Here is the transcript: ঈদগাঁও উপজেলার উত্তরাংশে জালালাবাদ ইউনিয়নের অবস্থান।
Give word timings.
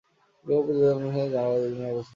ঈদগাঁও 0.45 0.61
উপজেলার 0.61 0.95
উত্তরাংশে 0.95 1.23
জালালাবাদ 1.33 1.61
ইউনিয়নের 1.61 1.93
অবস্থান। 1.93 2.09